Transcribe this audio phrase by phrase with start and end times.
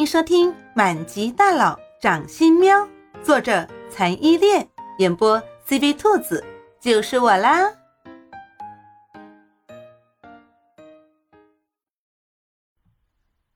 [0.00, 2.74] 迎收听《满级大佬掌心喵》，
[3.22, 4.66] 作者残依恋，
[4.98, 5.38] 演播
[5.68, 6.42] CV 兔子，
[6.80, 7.70] 就是我啦。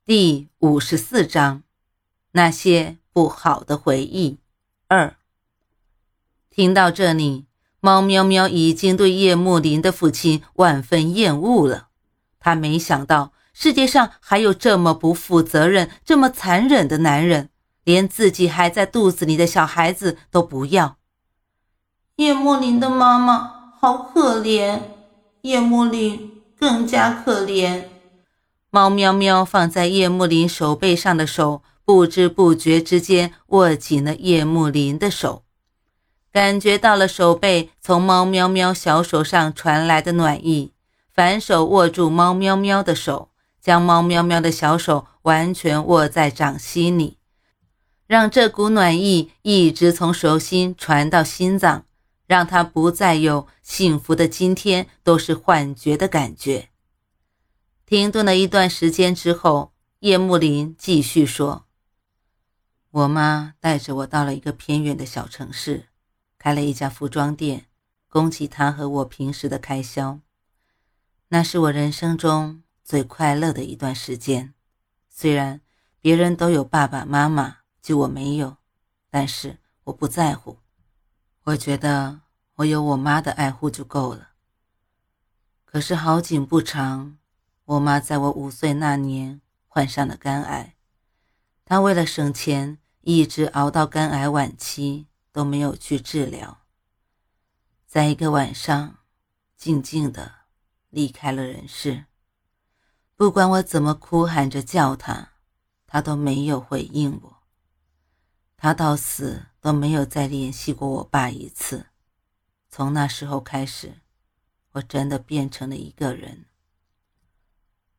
[0.04, 1.62] 第五十四章：
[2.32, 4.38] 那些不好的回忆
[4.88, 5.16] 二。
[6.50, 7.46] 听到这里，
[7.80, 11.88] 猫喵喵已经对叶幕林的父亲万分厌恶了。
[12.38, 13.32] 他没想到。
[13.56, 17.48] 世界上还有这么不负责任、这么残忍的男人，
[17.84, 20.96] 连自己还在肚子里的小孩子都不要。
[22.16, 24.80] 叶幕林的妈妈好可怜，
[25.42, 27.84] 叶幕林更加可怜。
[28.70, 35.44] 猫喵喵放在叶幕林手背上的手，不知不觉之间握紧了叶幕林的手，
[36.32, 40.72] 感觉到了手背从猫喵喵小手上传来的暖意，
[41.14, 43.30] 反手握住猫喵喵的手。
[43.64, 47.16] 将猫喵喵的小手完全握在掌心里，
[48.06, 51.86] 让这股暖意一直从手心传到心脏，
[52.26, 56.68] 让他不再有幸福的今天都是幻觉的感觉。
[57.86, 61.64] 停顿了一段时间之后，叶幕林继续说
[62.92, 65.86] ：“我妈带着我到了一个偏远的小城市，
[66.38, 67.64] 开了一家服装店，
[68.10, 70.20] 供给她和我平时的开销。
[71.28, 74.52] 那是我人生中……”最快乐的一段时间，
[75.08, 75.62] 虽然
[76.00, 78.58] 别人都有爸爸妈妈，就我没有，
[79.08, 80.58] 但是我不在乎。
[81.44, 82.20] 我觉得
[82.56, 84.32] 我有我妈的爱护就够了。
[85.64, 87.16] 可是好景不长，
[87.64, 90.76] 我妈在我五岁那年患上了肝癌，
[91.64, 96.60] 她为了省钱，一直熬到肝癌晚期都没有去治疗，
[97.86, 98.98] 在一个晚上，
[99.56, 100.32] 静静的
[100.90, 102.04] 离开了人世。
[103.24, 105.30] 不管我怎么哭喊着叫他，
[105.86, 107.38] 他都没有回应我。
[108.58, 111.86] 他到死都没有再联系过我爸一次。
[112.68, 114.02] 从那时候开始，
[114.72, 116.44] 我真的变成了一个人。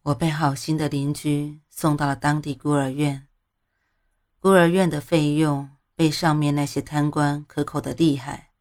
[0.04, 3.28] 我被好心的邻居送到了当地孤儿院。
[4.40, 8.52] 孤儿院的费用被上面那些贪官克扣的厉害，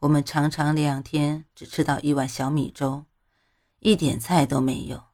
[0.00, 3.06] 我们常常两天只吃到一碗小米粥，
[3.78, 5.04] 一点菜都没有。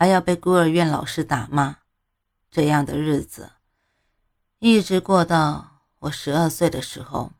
[0.00, 1.80] 还要被孤儿院老师打骂，
[2.50, 3.50] 这样的日子
[4.58, 7.32] 一直过到我十二岁的时候，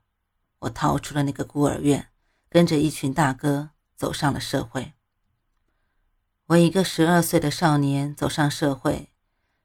[0.59, 2.10] 我逃出了那个孤儿院，
[2.50, 4.93] 跟着一群大哥走上了社会。
[6.48, 9.10] 我一个十二岁的少年走上社会，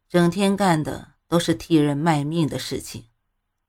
[0.07, 3.09] 整天干的都是替人卖命的事情，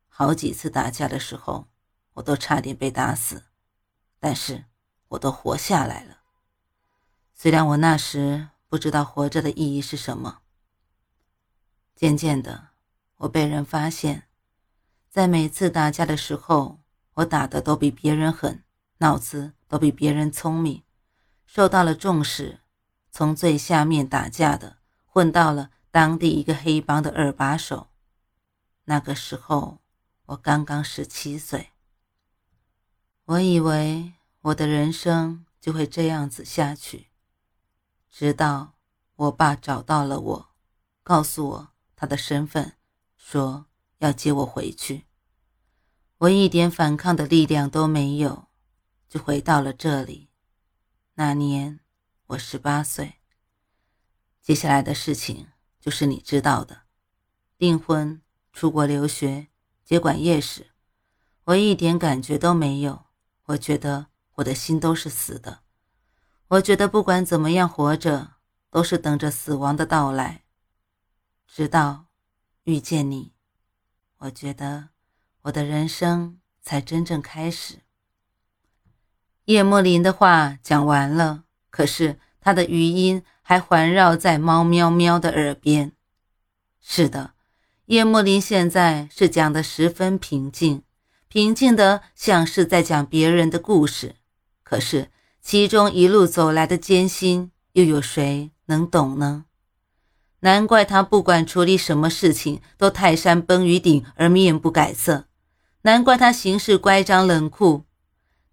[0.07, 1.67] 好几次打架的时候，
[2.13, 3.43] 我都差点被打死，
[4.21, 4.67] 但是
[5.09, 6.19] 我都活下来了。
[7.35, 8.51] 虽然我那时。
[8.69, 10.43] 不知道活着的意义是什么。
[11.95, 12.69] 渐渐的，
[13.17, 14.29] 我被人发现，
[15.09, 16.81] 在每次打架的时候，
[17.15, 18.65] 我打的都比别人狠，
[18.99, 20.83] 脑子都比别人聪明，
[21.47, 22.61] 受到了重视。
[23.11, 24.77] 从最下面打架的，
[25.07, 27.89] 混到了当地一个黑帮的二把手。
[28.85, 29.81] 那个时候，
[30.27, 31.71] 我刚刚十七岁。
[33.25, 34.13] 我以为
[34.43, 37.09] 我的人生就会这样子下去。
[38.19, 38.79] 直到
[39.17, 40.49] 我爸找到了我，
[41.03, 42.73] 告诉我他的身份，
[43.15, 43.67] 说
[43.99, 45.05] 要接我回去。
[46.17, 48.49] 我一点反抗的力量都没有，
[49.07, 50.31] 就回到了这里。
[51.17, 51.81] 那年
[52.29, 53.17] 我十八岁。
[54.41, 56.85] 接下来的事情就是你知道的：
[57.59, 59.49] 订婚、出国留学、
[59.85, 60.69] 接管夜市。
[61.45, 63.05] 我一点感觉都没有，
[63.45, 64.07] 我觉得
[64.37, 65.66] 我的心都是死的。
[66.49, 68.35] 我觉得不管怎么样活着，
[68.71, 70.45] 都是等着死亡的到来。
[71.49, 72.07] 直到
[72.63, 73.33] 遇见你，
[74.19, 74.91] 我觉得
[75.43, 77.81] 我的人生才真正开始。
[79.47, 85.91] 叶莫林的话讲完了，可是他的语音还环绕在猫喵喵的耳边。
[86.81, 87.35] 是的，
[87.87, 90.85] 叶莫林现在是讲的十分平静，
[91.27, 94.15] 平静的像是在讲别人的故事。
[94.63, 95.11] 可是。
[95.49, 99.45] 其中一路走来的艰辛，又有谁能懂呢？
[100.41, 105.27] 难怪他不管处理什么事情都泰山崩于顶而面不改色，
[105.83, 107.85] 难怪他行事乖张冷酷。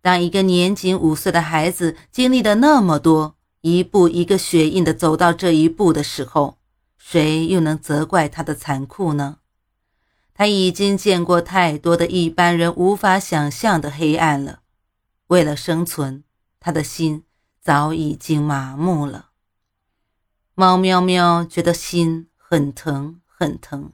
[0.04, 6.60] 当一个年仅五岁的孩子经历了那么多，一步一个血印的走到这一步的时候，
[7.00, 9.38] 谁又能责怪他的残酷呢？
[10.36, 14.60] 他已经见过太多的一般人无法想象的黑暗了，
[15.30, 16.24] 为了生存。
[16.64, 17.26] 他的心
[17.60, 19.32] 早已经麻木了。
[20.56, 23.92] 猫喵喵觉得心很疼很疼，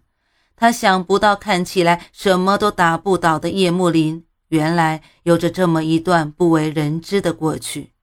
[0.56, 7.94] 他想不到，看起来什么都打不倒的叶幕林，原来有着这么一段不为人知的过去。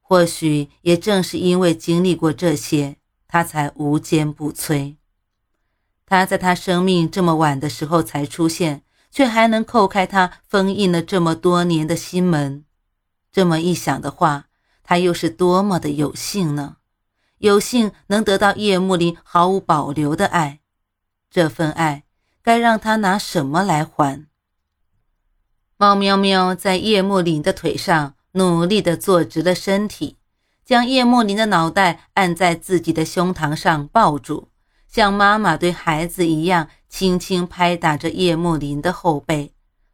[0.00, 4.94] 或许也正是因为经历过这些，他才无坚不摧。
[6.06, 12.64] 他在他生命这么晚的时候才出现，却还能叩开他封印了这么多年的心门。
[13.32, 14.46] 这么一想的话，
[14.84, 16.76] 他又是多么的有幸呢？
[17.38, 20.60] 有幸能得到叶幕林毫无保留的爱，
[21.30, 22.04] 这份爱
[22.42, 24.26] 该让他拿什么来还？
[25.76, 30.18] 猫喵喵在叶幕林的腿上努力地坐直了身体，
[30.64, 34.50] 将叶幕林的脑袋按在自己的胸膛上抱住，
[34.86, 39.52] 像妈妈对孩子一样，轻轻拍打着叶幕林的后背，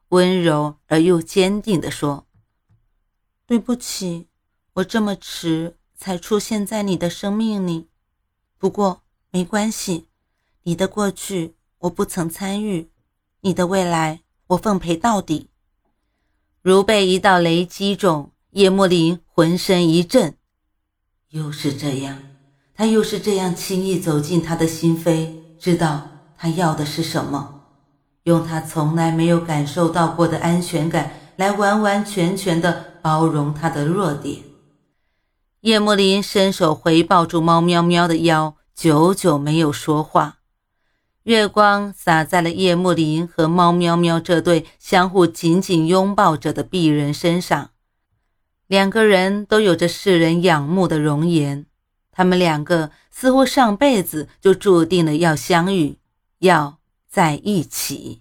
[0.08, 2.26] 温柔而又坚定地说
[3.48, 4.28] ：“对不起，
[4.74, 7.88] 我这么迟。”才出现在你的生命里，
[8.56, 9.02] 不过
[9.32, 10.06] 没关系，
[10.62, 12.88] 你的过去我不曾参与，
[13.40, 15.50] 你的未来我奉陪到底。
[16.62, 20.36] 如被一道雷击中，叶幕林浑身一震。
[21.30, 22.16] 又是这样，
[22.76, 27.64] 他又是这样轻易走进他的心扉，知道他要的是什么，
[28.22, 34.42] 用他从来没有感受到过的安全感来完完全全的包容他的弱点。
[35.60, 40.40] 叶幕林伸手回抱住猫喵喵的腰，久久没有说话。
[41.22, 47.70] 月光洒在了叶幕林和猫喵喵这对相互紧紧拥抱着的璧人身上，
[48.66, 51.64] 两个人都有着世人仰慕的容颜。
[52.12, 55.96] 他们两个似乎上辈子就注定了要相遇，
[56.40, 56.78] 要
[57.08, 58.20] 在一起。